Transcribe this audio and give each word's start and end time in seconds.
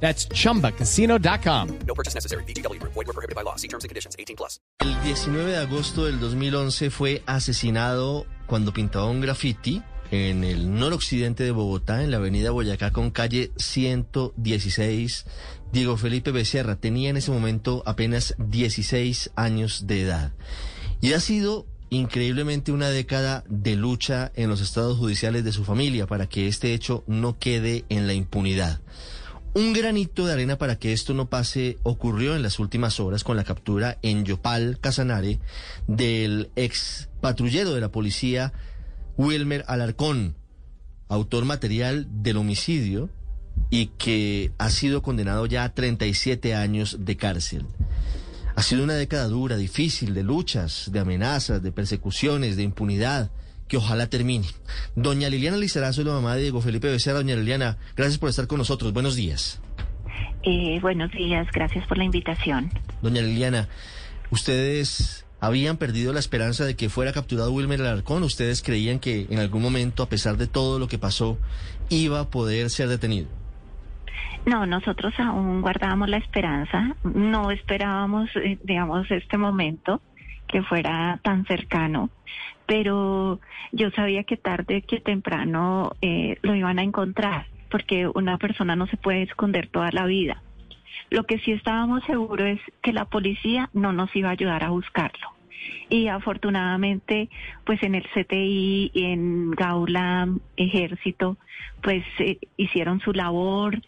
That's 0.00 0.28
chumbacasino.com. 0.28 1.78
No 1.86 1.94
purchase 1.94 2.14
necessary. 2.14 2.44
BGW. 2.44 2.80
Void 2.80 2.94
were 2.94 3.12
prohibited 3.12 3.34
by 3.34 3.42
law. 3.42 3.56
See 3.56 3.68
terms 3.68 3.84
and 3.84 3.88
conditions. 3.88 4.14
18 4.18 4.36
plus. 4.36 4.60
El 4.80 4.94
19 5.02 5.50
de 5.50 5.56
agosto 5.56 6.04
del 6.04 6.20
2011 6.20 6.90
fue 6.90 7.22
asesinado 7.26 8.26
cuando 8.46 8.72
pintaba 8.72 9.06
un 9.06 9.20
graffiti 9.20 9.82
en 10.10 10.44
el 10.44 10.74
noroccidente 10.74 11.44
de 11.44 11.50
Bogotá, 11.50 12.02
en 12.02 12.10
la 12.10 12.18
avenida 12.18 12.50
Boyacá 12.50 12.92
con 12.92 13.10
calle 13.10 13.50
116. 13.56 15.26
Diego 15.72 15.96
Felipe 15.96 16.30
Becerra 16.30 16.76
tenía 16.76 17.10
en 17.10 17.16
ese 17.16 17.30
momento 17.30 17.82
apenas 17.86 18.34
16 18.38 19.32
años 19.34 19.86
de 19.86 20.02
edad. 20.02 20.32
Y 21.00 21.12
ha 21.12 21.20
sido 21.20 21.66
increíblemente 21.90 22.72
una 22.72 22.88
década 22.88 23.44
de 23.48 23.76
lucha 23.76 24.32
en 24.34 24.48
los 24.48 24.60
estados 24.60 24.98
judiciales 24.98 25.44
de 25.44 25.52
su 25.52 25.64
familia 25.64 26.06
para 26.06 26.28
que 26.28 26.48
este 26.48 26.74
hecho 26.74 27.04
no 27.06 27.38
quede 27.38 27.84
en 27.88 28.06
la 28.06 28.14
impunidad. 28.14 28.80
Un 29.56 29.72
granito 29.72 30.26
de 30.26 30.34
arena 30.34 30.58
para 30.58 30.76
que 30.76 30.92
esto 30.92 31.14
no 31.14 31.30
pase 31.30 31.78
ocurrió 31.82 32.36
en 32.36 32.42
las 32.42 32.58
últimas 32.58 33.00
horas 33.00 33.24
con 33.24 33.38
la 33.38 33.44
captura 33.44 33.96
en 34.02 34.26
Yopal, 34.26 34.78
Casanare, 34.82 35.40
del 35.86 36.50
ex 36.56 37.08
patrullero 37.22 37.72
de 37.72 37.80
la 37.80 37.90
policía 37.90 38.52
Wilmer 39.16 39.64
Alarcón, 39.66 40.36
autor 41.08 41.46
material 41.46 42.06
del 42.22 42.36
homicidio 42.36 43.08
y 43.70 43.86
que 43.96 44.52
ha 44.58 44.68
sido 44.68 45.00
condenado 45.00 45.46
ya 45.46 45.64
a 45.64 45.72
37 45.72 46.54
años 46.54 46.98
de 47.06 47.16
cárcel. 47.16 47.64
Ha 48.56 48.62
sido 48.62 48.84
una 48.84 48.92
década 48.92 49.26
dura, 49.26 49.56
difícil, 49.56 50.12
de 50.12 50.22
luchas, 50.22 50.90
de 50.92 51.00
amenazas, 51.00 51.62
de 51.62 51.72
persecuciones, 51.72 52.56
de 52.56 52.62
impunidad 52.62 53.30
que 53.68 53.76
ojalá 53.76 54.08
termine. 54.08 54.46
Doña 54.94 55.28
Liliana 55.28 55.56
Lizarazo 55.56 56.00
es 56.00 56.06
la 56.06 56.14
mamá 56.14 56.34
de 56.34 56.42
Diego 56.42 56.60
Felipe 56.60 56.88
Becerra. 56.88 57.18
Doña 57.18 57.36
Liliana, 57.36 57.78
gracias 57.96 58.18
por 58.18 58.28
estar 58.28 58.46
con 58.46 58.58
nosotros. 58.58 58.92
Buenos 58.92 59.16
días. 59.16 59.60
Eh, 60.42 60.78
buenos 60.80 61.10
días, 61.10 61.46
gracias 61.52 61.86
por 61.86 61.98
la 61.98 62.04
invitación. 62.04 62.70
Doña 63.02 63.20
Liliana, 63.22 63.68
ustedes 64.30 65.26
habían 65.40 65.76
perdido 65.76 66.12
la 66.12 66.20
esperanza 66.20 66.64
de 66.64 66.76
que 66.76 66.88
fuera 66.88 67.12
capturado 67.12 67.52
Wilmer 67.52 67.80
Alarcón. 67.80 68.22
Ustedes 68.22 68.62
creían 68.62 68.98
que 68.98 69.26
en 69.28 69.38
algún 69.38 69.62
momento, 69.62 70.02
a 70.02 70.08
pesar 70.08 70.36
de 70.36 70.46
todo 70.46 70.78
lo 70.78 70.88
que 70.88 70.98
pasó, 70.98 71.38
iba 71.88 72.20
a 72.20 72.30
poder 72.30 72.70
ser 72.70 72.88
detenido. 72.88 73.28
No, 74.46 74.64
nosotros 74.64 75.12
aún 75.18 75.60
guardábamos 75.60 76.08
la 76.08 76.18
esperanza. 76.18 76.94
No 77.02 77.50
esperábamos, 77.50 78.30
eh, 78.36 78.58
digamos, 78.62 79.10
este 79.10 79.36
momento 79.36 80.00
que 80.46 80.62
fuera 80.62 81.18
tan 81.24 81.44
cercano, 81.46 82.10
pero 82.66 83.40
yo 83.72 83.90
sabía 83.92 84.24
que 84.24 84.36
tarde 84.36 84.82
que 84.82 85.00
temprano 85.00 85.92
eh, 86.02 86.38
lo 86.42 86.54
iban 86.54 86.78
a 86.78 86.82
encontrar, 86.82 87.46
porque 87.70 88.08
una 88.08 88.38
persona 88.38 88.76
no 88.76 88.86
se 88.86 88.96
puede 88.96 89.22
esconder 89.22 89.68
toda 89.68 89.90
la 89.92 90.06
vida. 90.06 90.42
Lo 91.10 91.24
que 91.24 91.38
sí 91.38 91.52
estábamos 91.52 92.02
seguros 92.04 92.46
es 92.46 92.60
que 92.82 92.92
la 92.92 93.04
policía 93.04 93.70
no 93.72 93.92
nos 93.92 94.14
iba 94.16 94.28
a 94.28 94.32
ayudar 94.32 94.64
a 94.64 94.70
buscarlo. 94.70 95.36
Y 95.88 96.08
afortunadamente, 96.08 97.28
pues 97.64 97.82
en 97.82 97.94
el 97.94 98.04
CTI, 98.08 98.90
en 98.94 99.52
Gaula, 99.52 100.28
Ejército, 100.56 101.36
pues 101.82 102.04
eh, 102.18 102.38
hicieron 102.56 103.00
su 103.00 103.12
labor, 103.12 103.80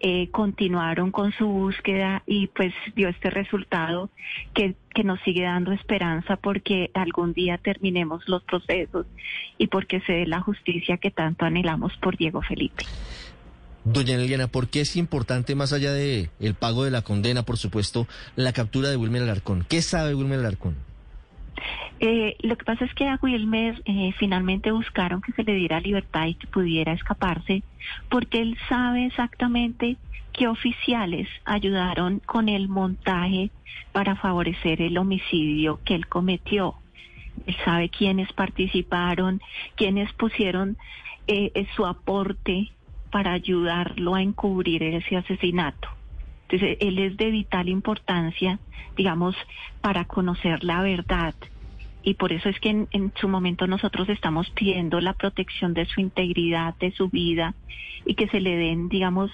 eh, 0.00 0.28
continuaron 0.30 1.10
con 1.10 1.32
su 1.32 1.46
búsqueda 1.46 2.22
y 2.26 2.46
pues 2.48 2.72
dio 2.96 3.08
este 3.08 3.30
resultado 3.30 4.10
que, 4.54 4.74
que 4.94 5.04
nos 5.04 5.20
sigue 5.20 5.42
dando 5.42 5.72
esperanza 5.72 6.36
porque 6.36 6.90
algún 6.94 7.34
día 7.34 7.58
terminemos 7.58 8.26
los 8.26 8.42
procesos 8.44 9.06
y 9.58 9.66
porque 9.66 10.00
se 10.00 10.12
dé 10.12 10.26
la 10.26 10.40
justicia 10.40 10.96
que 10.96 11.10
tanto 11.10 11.44
anhelamos 11.44 11.92
por 11.98 12.16
Diego 12.16 12.40
Felipe. 12.42 12.84
Doña 13.84 14.14
Eliana, 14.14 14.46
¿por 14.46 14.68
qué 14.68 14.82
es 14.82 14.96
importante, 14.96 15.54
más 15.54 15.72
allá 15.72 15.92
de 15.92 16.30
el 16.38 16.54
pago 16.54 16.84
de 16.84 16.90
la 16.90 17.02
condena, 17.02 17.44
por 17.44 17.56
supuesto, 17.56 18.06
la 18.36 18.52
captura 18.52 18.90
de 18.90 18.96
Wilmer 18.96 19.22
Alarcón? 19.22 19.64
¿Qué 19.68 19.80
sabe 19.80 20.14
Wilmer 20.14 20.40
Alarcón? 20.40 20.89
Eh, 22.00 22.36
lo 22.40 22.56
que 22.56 22.64
pasa 22.64 22.84
es 22.84 22.94
que 22.94 23.08
a 23.08 23.18
Wilmer 23.20 23.82
eh, 23.84 24.12
finalmente 24.18 24.72
buscaron 24.72 25.20
que 25.20 25.32
se 25.32 25.44
le 25.44 25.54
diera 25.54 25.80
libertad 25.80 26.26
y 26.26 26.34
que 26.34 26.46
pudiera 26.46 26.92
escaparse, 26.92 27.62
porque 28.08 28.40
él 28.40 28.56
sabe 28.68 29.06
exactamente 29.06 29.96
qué 30.32 30.48
oficiales 30.48 31.28
ayudaron 31.44 32.20
con 32.20 32.48
el 32.48 32.68
montaje 32.68 33.50
para 33.92 34.16
favorecer 34.16 34.80
el 34.80 34.96
homicidio 34.98 35.80
que 35.84 35.94
él 35.94 36.06
cometió. 36.06 36.74
Él 37.46 37.56
sabe 37.64 37.88
quiénes 37.88 38.32
participaron, 38.32 39.40
quiénes 39.76 40.12
pusieron 40.14 40.76
eh, 41.26 41.66
su 41.76 41.86
aporte 41.86 42.70
para 43.10 43.32
ayudarlo 43.32 44.14
a 44.14 44.22
encubrir 44.22 44.82
ese 44.82 45.16
asesinato. 45.16 45.88
Entonces, 46.50 46.78
él 46.80 46.98
es 46.98 47.16
de 47.16 47.30
vital 47.30 47.68
importancia, 47.68 48.58
digamos, 48.96 49.36
para 49.80 50.04
conocer 50.04 50.64
la 50.64 50.82
verdad 50.82 51.34
y 52.02 52.14
por 52.14 52.32
eso 52.32 52.48
es 52.48 52.58
que 52.60 52.70
en, 52.70 52.88
en, 52.92 53.12
su 53.20 53.28
momento 53.28 53.66
nosotros 53.66 54.08
estamos 54.08 54.48
pidiendo 54.50 55.00
la 55.00 55.12
protección 55.12 55.74
de 55.74 55.86
su 55.86 56.00
integridad, 56.00 56.74
de 56.76 56.92
su 56.92 57.08
vida 57.08 57.54
y 58.06 58.14
que 58.14 58.28
se 58.28 58.40
le 58.40 58.56
den, 58.56 58.88
digamos, 58.88 59.30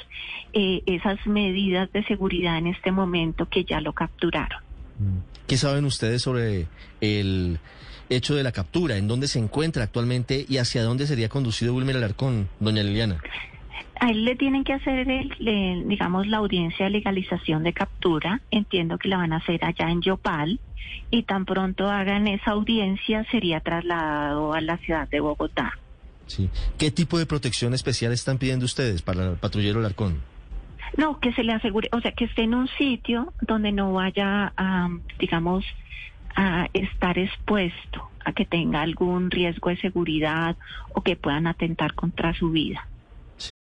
eh, 0.53 0.83
esas 0.87 1.25
medidas 1.27 1.93
de 1.93 2.05
seguridad 2.05 2.59
en 2.59 2.67
este 2.67 2.91
momento 2.91 3.49
que 3.49 3.65
ya 3.65 3.81
lo 3.81 3.93
capturaron. 3.93 4.61
¿Qué 5.47 5.57
saben 5.57 5.85
ustedes 5.85 6.23
sobre 6.23 6.67
el 7.01 7.61
hecho 8.09 8.35
de 8.35 8.43
la 8.43 8.51
captura? 8.51 8.97
¿En 8.97 9.07
dónde 9.07 9.29
se 9.29 9.39
encuentra 9.39 9.85
actualmente 9.85 10.45
y 10.49 10.59
hacia 10.59 10.83
dónde 10.83 11.07
sería 11.07 11.29
conducido 11.29 11.75
Wilmer 11.75 11.97
Alarcón, 11.97 12.49
doña 12.59 12.83
Liliana? 12.83 13.19
A 13.99 14.11
él 14.11 14.25
le 14.25 14.37
tienen 14.37 14.65
que 14.65 14.75
hacer, 14.75 15.09
el, 15.11 15.89
digamos, 15.89 16.27
la 16.27 16.39
audiencia 16.39 16.87
de 16.87 16.91
legalización 16.91 17.63
de 17.63 17.73
captura. 17.73 18.41
Entiendo 18.51 18.99
que 18.99 19.09
la 19.09 19.17
van 19.17 19.33
a 19.33 19.37
hacer 19.37 19.65
allá 19.65 19.91
en 19.91 20.03
Yopal. 20.03 20.61
Y 21.11 21.23
tan 21.23 21.45
pronto 21.45 21.89
hagan 21.89 22.27
esa 22.29 22.53
audiencia, 22.53 23.25
sería 23.31 23.61
trasladado 23.61 24.53
a 24.53 24.61
la 24.61 24.77
ciudad 24.79 25.09
de 25.09 25.21
Bogotá. 25.21 25.79
Sí. 26.27 26.51
¿Qué 26.79 26.91
tipo 26.91 27.19
de 27.19 27.27
protección 27.27 27.75
especial 27.75 28.13
están 28.13 28.39
pidiendo 28.39 28.65
ustedes 28.65 29.03
para 29.03 29.31
el 29.31 29.37
patrullero 29.37 29.81
Larcón? 29.81 30.21
No, 30.97 31.21
que 31.21 31.33
se 31.33 31.43
le 31.43 31.53
asegure, 31.53 31.89
o 31.93 32.01
sea, 32.01 32.13
que 32.13 32.25
esté 32.25 32.43
en 32.43 32.55
un 32.55 32.69
sitio 32.69 33.33
donde 33.41 33.73
no 33.73 33.93
vaya 33.93 34.53
a, 34.57 34.89
digamos, 35.19 35.65
a 36.35 36.69
estar 36.73 37.19
expuesto 37.19 38.09
a 38.25 38.33
que 38.33 38.45
tenga 38.45 38.83
algún 38.83 39.31
riesgo 39.31 39.71
de 39.71 39.77
seguridad 39.77 40.57
o 40.95 41.03
que 41.03 41.17
puedan 41.17 41.47
atentar 41.47 41.95
contra 41.95 42.35
su 42.35 42.51
vida. 42.51 42.87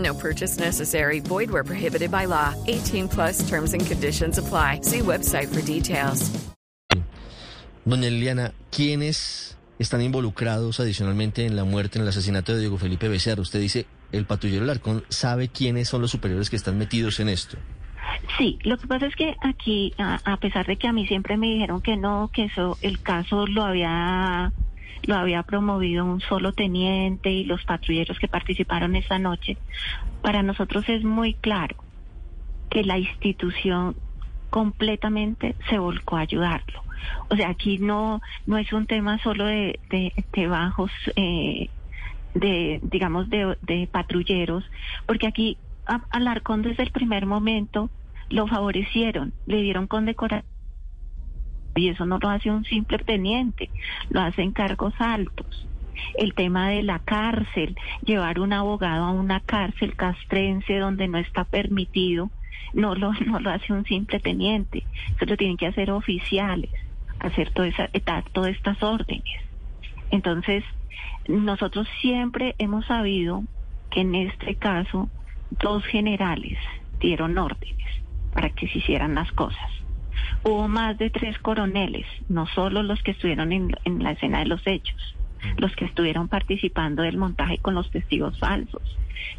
No 0.00 0.14
purchase 0.14 0.58
necessary. 0.58 1.20
Void 1.20 1.50
where 1.50 1.64
prohibited 1.64 2.10
by 2.10 2.26
law. 2.26 2.54
18 2.66 3.08
plus 3.08 3.48
terms 3.48 3.74
and 3.74 3.86
conditions 3.86 4.38
apply. 4.38 4.80
See 4.82 5.00
website 5.00 5.48
for 5.48 5.62
details. 5.62 6.30
Doña 7.84 8.10
Liliana, 8.10 8.52
¿quiénes 8.70 9.56
están 9.78 10.02
involucrados 10.02 10.80
adicionalmente 10.80 11.46
en 11.46 11.56
la 11.56 11.64
muerte, 11.64 11.98
en 11.98 12.02
el 12.02 12.08
asesinato 12.08 12.52
de 12.52 12.60
Diego 12.60 12.78
Felipe 12.78 13.08
Becerra? 13.08 13.40
Usted 13.40 13.60
dice, 13.60 13.86
el 14.12 14.26
patrullero 14.26 14.64
Larcón 14.64 15.04
sabe 15.08 15.48
quiénes 15.48 15.88
son 15.88 16.02
los 16.02 16.10
superiores 16.10 16.50
que 16.50 16.56
están 16.56 16.78
metidos 16.78 17.18
en 17.20 17.30
esto. 17.30 17.56
Sí, 18.38 18.58
lo 18.62 18.76
que 18.76 18.86
pasa 18.86 19.06
es 19.06 19.16
que 19.16 19.34
aquí, 19.42 19.94
a, 19.98 20.20
a 20.24 20.36
pesar 20.36 20.66
de 20.66 20.76
que 20.76 20.88
a 20.88 20.92
mí 20.92 21.06
siempre 21.06 21.36
me 21.36 21.48
dijeron 21.48 21.80
que 21.80 21.96
no, 21.96 22.30
que 22.32 22.44
eso, 22.44 22.76
el 22.82 23.00
caso 23.00 23.46
lo 23.46 23.64
había 23.64 24.52
lo 25.04 25.16
había 25.16 25.42
promovido 25.42 26.04
un 26.04 26.20
solo 26.20 26.52
teniente 26.52 27.30
y 27.30 27.44
los 27.44 27.64
patrulleros 27.64 28.18
que 28.18 28.28
participaron 28.28 28.96
esa 28.96 29.18
noche, 29.18 29.56
para 30.22 30.42
nosotros 30.42 30.88
es 30.88 31.04
muy 31.04 31.34
claro 31.34 31.76
que 32.68 32.84
la 32.84 32.98
institución 32.98 33.96
completamente 34.50 35.54
se 35.68 35.78
volcó 35.78 36.16
a 36.16 36.20
ayudarlo. 36.20 36.82
O 37.28 37.36
sea, 37.36 37.48
aquí 37.48 37.78
no, 37.78 38.20
no 38.46 38.58
es 38.58 38.72
un 38.72 38.86
tema 38.86 39.18
solo 39.22 39.46
de, 39.46 39.80
de, 39.90 40.46
bajos, 40.46 40.90
eh, 41.16 41.70
de 42.34 42.80
digamos, 42.82 43.30
de, 43.30 43.56
de 43.62 43.88
patrulleros, 43.90 44.64
porque 45.06 45.26
aquí 45.26 45.56
Alarcón 46.10 46.62
desde 46.62 46.82
el 46.82 46.90
primer 46.90 47.26
momento 47.26 47.90
lo 48.28 48.46
favorecieron, 48.46 49.32
le 49.46 49.62
dieron 49.62 49.86
condecoración. 49.86 50.59
Y 51.74 51.88
eso 51.88 52.06
no 52.06 52.18
lo 52.18 52.28
hace 52.28 52.50
un 52.50 52.64
simple 52.64 52.98
teniente, 52.98 53.70
lo 54.10 54.20
hacen 54.20 54.52
cargos 54.52 54.94
altos. 54.98 55.66
El 56.16 56.34
tema 56.34 56.70
de 56.70 56.82
la 56.82 56.98
cárcel, 56.98 57.76
llevar 58.04 58.40
un 58.40 58.52
abogado 58.52 59.04
a 59.04 59.10
una 59.10 59.40
cárcel 59.40 59.94
castrense 59.96 60.78
donde 60.78 61.08
no 61.08 61.18
está 61.18 61.44
permitido, 61.44 62.30
no 62.72 62.94
lo, 62.94 63.12
no 63.26 63.40
lo 63.40 63.50
hace 63.50 63.72
un 63.72 63.84
simple 63.84 64.20
teniente, 64.20 64.84
eso 65.16 65.26
lo 65.26 65.36
tienen 65.36 65.56
que 65.56 65.66
hacer 65.66 65.90
oficiales, 65.90 66.70
hacer 67.20 67.50
toda 67.52 67.68
esa, 67.68 67.88
todas 68.32 68.50
estas 68.50 68.82
órdenes. 68.82 69.24
Entonces, 70.10 70.64
nosotros 71.28 71.86
siempre 72.00 72.54
hemos 72.58 72.86
sabido 72.86 73.44
que 73.90 74.00
en 74.00 74.14
este 74.14 74.54
caso 74.56 75.08
dos 75.50 75.84
generales 75.84 76.58
dieron 76.98 77.36
órdenes 77.38 78.02
para 78.32 78.50
que 78.50 78.68
se 78.68 78.78
hicieran 78.78 79.14
las 79.14 79.30
cosas. 79.32 79.79
Hubo 80.42 80.68
más 80.68 80.98
de 80.98 81.10
tres 81.10 81.38
coroneles, 81.38 82.06
no 82.28 82.46
solo 82.46 82.82
los 82.82 83.02
que 83.02 83.12
estuvieron 83.12 83.52
en, 83.52 83.76
en 83.84 84.02
la 84.02 84.12
escena 84.12 84.40
de 84.40 84.46
los 84.46 84.66
hechos, 84.66 85.14
los 85.58 85.74
que 85.76 85.84
estuvieron 85.84 86.28
participando 86.28 87.02
del 87.02 87.16
montaje 87.16 87.58
con 87.58 87.74
los 87.74 87.90
testigos 87.90 88.38
falsos. 88.38 88.82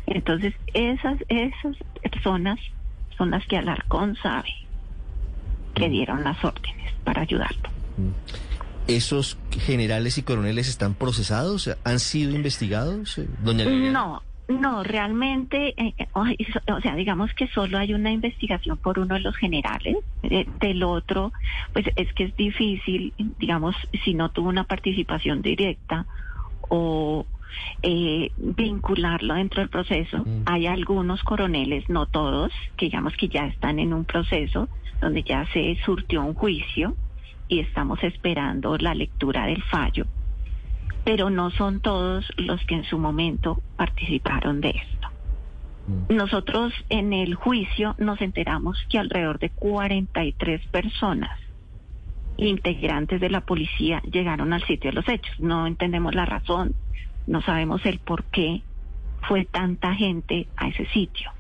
Entonces, 0.06 0.54
esas, 0.74 1.18
esas 1.30 1.78
personas 2.02 2.60
son 3.18 3.32
las 3.32 3.46
que 3.48 3.58
Alarcón 3.58 4.16
sabe 4.22 4.50
que 5.74 5.90
dieron 5.90 6.24
las 6.24 6.44
órdenes 6.44 6.94
para 7.04 7.22
ayudarlo. 7.22 7.70
¿Esos 8.88 9.38
generales 9.52 10.18
y 10.18 10.24
coroneles 10.24 10.68
están 10.68 10.96
procesados? 10.96 11.70
¿Han 11.84 12.00
sido 12.00 12.36
investigados, 12.36 13.18
eh, 13.18 13.28
doña 13.44 13.66
Liliana? 13.66 13.92
No, 13.92 14.24
no, 14.60 14.84
realmente, 14.84 15.74
eh, 15.78 15.94
eh, 15.98 16.08
o 16.14 16.82
sea, 16.82 16.96
digamos 16.96 17.34
que 17.34 17.48
solo 17.48 17.78
hay 17.78 17.94
una 17.94 18.12
investigación 18.12 18.78
por 18.78 19.00
uno 19.00 19.16
de 19.16 19.22
los 19.22 19.36
generales, 19.36 19.98
eh, 20.24 20.46
del 20.60 20.84
otro, 20.84 21.32
pues 21.74 21.86
es 21.96 22.12
que 22.14 22.26
es 22.26 22.36
difícil, 22.36 23.14
digamos, 23.40 23.76
si 24.04 24.14
no 24.14 24.30
tuvo 24.30 24.50
una 24.50 24.64
participación 24.64 25.42
directa 25.42 26.06
o 26.70 27.26
eh, 27.84 28.32
vincularlo 28.38 29.34
dentro 29.34 29.62
del 29.62 29.70
proceso. 29.70 30.26
Hay 30.46 30.68
algunos 30.68 31.22
coroneles, 31.24 31.90
no 31.90 32.06
todos, 32.06 32.52
que 32.78 32.86
digamos 32.86 33.14
que 33.18 33.28
ya 33.28 33.46
están 33.48 33.80
en 33.80 33.94
un 33.94 34.06
proceso 34.06 34.70
donde 35.02 35.24
ya 35.24 35.46
se 35.52 35.78
surtió 35.84 36.24
un 36.24 36.34
juicio 36.34 36.96
y 37.48 37.60
estamos 37.60 38.02
esperando 38.04 38.78
la 38.78 38.94
lectura 38.94 39.46
del 39.48 39.62
fallo 39.64 40.06
pero 41.04 41.30
no 41.30 41.52
son 41.52 41.80
todos 41.80 42.26
los 42.38 42.64
que 42.66 42.76
en 42.76 42.84
su 42.84 42.98
momento 42.98 43.62
participaron 43.78 44.62
de 44.62 44.70
esto. 44.70 45.08
Nosotros 46.10 46.74
en 46.90 47.12
el 47.12 47.36
juicio 47.36 47.96
nos 47.98 48.22
enteramos 48.22 48.78
que 48.90 49.00
alrededor 49.00 49.40
de 49.40 49.50
43 49.50 50.66
personas 50.68 51.40
integrantes 52.38 53.20
de 53.20 53.30
la 53.30 53.42
policía 53.42 54.02
llegaron 54.04 54.54
al 54.54 54.64
sitio 54.64 54.92
de 54.92 54.96
los 54.96 55.08
hechos. 55.08 55.40
No 55.40 55.68
entendemos 55.68 56.16
la 56.16 56.26
razón, 56.26 56.76
no 57.28 57.42
sabemos 57.42 57.86
el 57.86 58.00
por 58.00 58.24
qué 58.26 58.62
fue 59.28 59.46
tanta 59.46 59.94
gente 59.96 60.48
a 60.56 60.68
ese 60.68 60.86
sitio, 60.88 61.32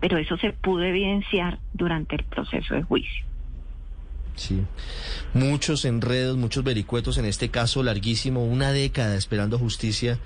pero 0.00 0.18
eso 0.18 0.36
se 0.36 0.52
pudo 0.52 0.84
evidenciar 0.84 1.58
durante 1.72 2.16
el 2.16 2.24
proceso 2.24 2.74
de 2.74 2.82
juicio. 2.82 3.27
Sí. 4.38 4.60
Muchos 5.34 5.84
enredos, 5.84 6.36
muchos 6.36 6.62
vericuetos, 6.64 7.18
en 7.18 7.24
este 7.24 7.50
caso 7.50 7.82
larguísimo, 7.82 8.44
una 8.44 8.70
década 8.72 9.16
esperando 9.16 9.58
justicia 9.58 10.18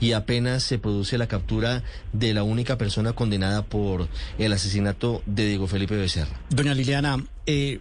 y 0.00 0.12
apenas 0.12 0.62
se 0.62 0.78
produce 0.78 1.18
la 1.18 1.26
captura 1.26 1.82
de 2.12 2.32
la 2.32 2.44
única 2.44 2.78
persona 2.78 3.12
condenada 3.12 3.64
por 3.64 4.08
el 4.38 4.52
asesinato 4.52 5.22
de 5.26 5.48
Diego 5.48 5.66
Felipe 5.66 5.96
Becerra. 5.96 6.40
Doña 6.50 6.74
Liliana, 6.74 7.16
eh, 7.46 7.80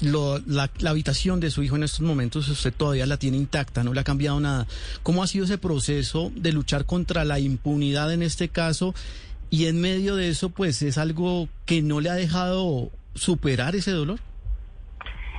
lo- 0.00 0.38
la, 0.40 0.70
la 0.78 0.90
habitación 0.90 1.40
de 1.40 1.50
su 1.50 1.62
hijo 1.62 1.76
en 1.76 1.82
estos 1.84 2.02
momentos 2.02 2.46
usted 2.48 2.72
todavía 2.72 3.06
la 3.06 3.16
tiene 3.16 3.36
intacta, 3.38 3.82
no 3.82 3.94
le 3.94 4.00
ha 4.00 4.04
cambiado 4.04 4.38
nada. 4.40 4.66
¿Cómo 5.02 5.22
ha 5.22 5.26
sido 5.26 5.46
ese 5.46 5.58
proceso 5.58 6.30
de 6.36 6.52
luchar 6.52 6.84
contra 6.84 7.24
la 7.24 7.40
impunidad 7.40 8.12
en 8.12 8.22
este 8.22 8.48
caso? 8.50 8.94
Y 9.50 9.64
en 9.64 9.80
medio 9.80 10.14
de 10.16 10.28
eso, 10.28 10.50
pues 10.50 10.82
es 10.82 10.98
algo 10.98 11.48
que 11.64 11.80
no 11.80 12.00
le 12.00 12.10
ha 12.10 12.14
dejado 12.14 12.90
superar 13.14 13.74
ese 13.74 13.90
dolor. 13.92 14.20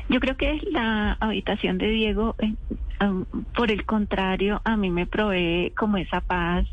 Yo 0.09 0.19
creo 0.19 0.37
que 0.37 0.59
la 0.71 1.13
habitación 1.19 1.77
de 1.77 1.89
Diego, 1.89 2.35
eh, 2.39 2.55
por 3.55 3.71
el 3.71 3.85
contrario, 3.85 4.61
a 4.65 4.75
mí 4.75 4.89
me 4.89 5.05
provee 5.07 5.71
como 5.77 5.97
esa 5.97 6.21
paz, 6.21 6.67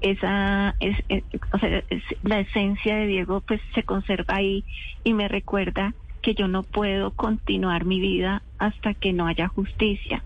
esa, 0.00 0.76
es, 0.80 0.96
es- 1.08 1.24
o 1.52 1.58
sea, 1.58 1.84
la 2.22 2.40
esencia 2.40 2.96
de 2.96 3.06
Diego 3.06 3.42
pues 3.42 3.60
se 3.74 3.84
conserva 3.84 4.36
ahí 4.36 4.64
y 5.04 5.14
me 5.14 5.28
recuerda 5.28 5.94
que 6.22 6.34
yo 6.34 6.48
no 6.48 6.64
puedo 6.64 7.12
continuar 7.12 7.84
mi 7.84 8.00
vida 8.00 8.42
hasta 8.58 8.94
que 8.94 9.12
no 9.12 9.26
haya 9.26 9.48
justicia. 9.48 10.24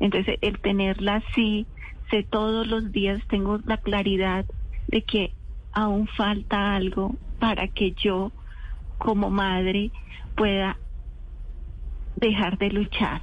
Entonces, 0.00 0.38
el 0.40 0.58
tenerla 0.60 1.16
así, 1.16 1.68
sé 2.10 2.22
todos 2.24 2.66
los 2.66 2.92
días, 2.92 3.22
tengo 3.28 3.60
la 3.66 3.76
claridad 3.78 4.46
de 4.88 5.02
que 5.04 5.34
aún 5.72 6.08
falta 6.08 6.74
algo 6.76 7.16
para 7.38 7.68
que 7.68 7.92
yo, 7.92 8.32
como 8.98 9.30
madre, 9.30 9.92
pueda 10.34 10.78
dejar 12.16 12.58
de 12.58 12.70
luchar. 12.70 13.22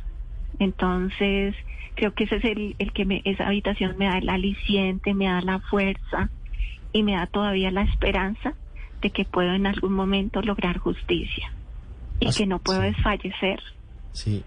Entonces, 0.59 1.55
creo 1.95 2.13
que 2.13 2.25
ese 2.25 2.37
es 2.37 2.45
el, 2.45 2.75
el 2.79 2.93
que 2.93 3.05
me, 3.05 3.21
esa 3.25 3.47
habitación 3.47 3.97
me 3.97 4.05
da 4.05 4.17
el 4.17 4.29
aliciente, 4.29 5.13
me 5.13 5.25
da 5.25 5.41
la 5.41 5.59
fuerza 5.59 6.29
y 6.93 7.03
me 7.03 7.13
da 7.13 7.27
todavía 7.27 7.71
la 7.71 7.81
esperanza 7.83 8.53
de 9.01 9.09
que 9.11 9.25
puedo 9.25 9.53
en 9.53 9.67
algún 9.67 9.93
momento 9.93 10.41
lograr 10.41 10.77
justicia 10.77 11.51
y 12.19 12.31
que 12.31 12.47
no 12.47 12.59
puedo 12.59 12.81
sí. 12.81 12.87
desfallecer. 12.87 13.59
Sí. 14.11 14.43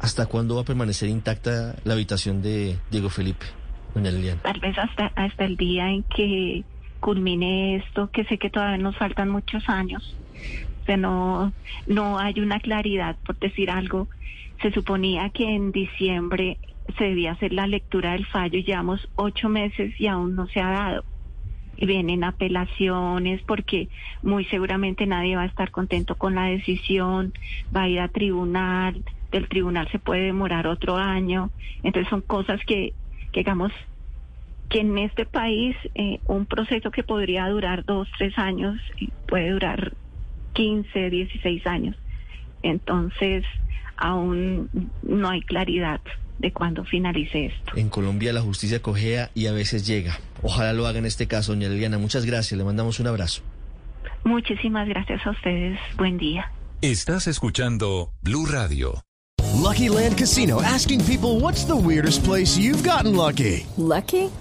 ¿Hasta 0.00 0.26
cuándo 0.26 0.56
va 0.56 0.62
a 0.62 0.64
permanecer 0.64 1.08
intacta 1.08 1.76
la 1.84 1.94
habitación 1.94 2.40
de 2.40 2.78
Diego 2.90 3.10
Felipe, 3.10 3.46
doña 3.94 4.10
Liliana? 4.10 4.40
Tal 4.42 4.60
vez 4.60 4.76
hasta, 4.78 5.06
hasta 5.16 5.44
el 5.44 5.56
día 5.56 5.90
en 5.90 6.04
que 6.04 6.64
culmine 7.00 7.76
esto, 7.76 8.10
que 8.10 8.24
sé 8.24 8.38
que 8.38 8.50
todavía 8.50 8.78
nos 8.78 8.96
faltan 8.96 9.28
muchos 9.28 9.68
años. 9.68 10.16
No, 10.96 11.52
no 11.86 12.18
hay 12.18 12.40
una 12.40 12.60
claridad, 12.60 13.16
por 13.24 13.38
decir 13.38 13.70
algo. 13.70 14.08
Se 14.62 14.72
suponía 14.72 15.30
que 15.30 15.44
en 15.44 15.70
diciembre 15.70 16.58
se 16.96 17.04
debía 17.04 17.32
hacer 17.32 17.52
la 17.52 17.66
lectura 17.66 18.12
del 18.12 18.26
fallo 18.26 18.58
llevamos 18.60 19.08
ocho 19.16 19.48
meses 19.48 19.92
y 20.00 20.06
aún 20.06 20.34
no 20.34 20.46
se 20.46 20.60
ha 20.60 20.70
dado. 20.70 21.04
Vienen 21.76 22.24
apelaciones 22.24 23.40
porque 23.42 23.88
muy 24.22 24.44
seguramente 24.46 25.06
nadie 25.06 25.36
va 25.36 25.42
a 25.42 25.46
estar 25.46 25.70
contento 25.70 26.16
con 26.16 26.34
la 26.34 26.44
decisión, 26.44 27.32
va 27.74 27.82
a 27.82 27.88
ir 27.88 28.00
a 28.00 28.08
tribunal, 28.08 29.04
del 29.30 29.48
tribunal 29.48 29.88
se 29.92 29.98
puede 29.98 30.22
demorar 30.22 30.66
otro 30.66 30.96
año. 30.96 31.50
Entonces 31.82 32.08
son 32.08 32.22
cosas 32.22 32.60
que, 32.66 32.94
que 33.32 33.40
digamos, 33.40 33.72
que 34.68 34.80
en 34.80 34.98
este 34.98 35.24
país 35.24 35.76
eh, 35.94 36.20
un 36.26 36.46
proceso 36.46 36.90
que 36.90 37.02
podría 37.02 37.48
durar 37.48 37.84
dos, 37.84 38.08
tres 38.18 38.36
años 38.38 38.76
eh, 39.00 39.08
puede 39.26 39.50
durar 39.50 39.92
15, 40.58 41.10
16 41.10 41.66
años. 41.68 41.96
Entonces, 42.64 43.44
aún 43.96 44.68
no 45.02 45.30
hay 45.30 45.40
claridad 45.42 46.00
de 46.40 46.52
cuándo 46.52 46.84
finalice 46.84 47.46
esto. 47.46 47.76
En 47.76 47.88
Colombia 47.88 48.32
la 48.32 48.40
justicia 48.40 48.82
cojea 48.82 49.30
y 49.34 49.46
a 49.46 49.52
veces 49.52 49.86
llega. 49.86 50.18
Ojalá 50.42 50.72
lo 50.72 50.88
haga 50.88 50.98
en 50.98 51.06
este 51.06 51.28
caso, 51.28 51.52
doña 51.52 51.68
Liliana. 51.68 51.98
Muchas 51.98 52.26
gracias, 52.26 52.58
le 52.58 52.64
mandamos 52.64 52.98
un 52.98 53.06
abrazo. 53.06 53.42
Muchísimas 54.24 54.88
gracias 54.88 55.24
a 55.24 55.30
ustedes. 55.30 55.78
Buen 55.96 56.18
día. 56.18 56.50
Estás 56.82 57.28
escuchando 57.28 58.10
Blue 58.20 58.46
Radio. 58.46 59.00
Lucky 59.54 59.88
Land 59.88 60.18
Casino 60.18 60.60
asking 60.60 61.04
people 61.04 61.40
what's 61.40 61.64
the 61.64 61.76
weirdest 61.76 62.24
place 62.24 62.58
you've 62.58 62.82
gotten 62.82 63.14
lucky? 63.14 63.64
Lucky? 63.76 64.30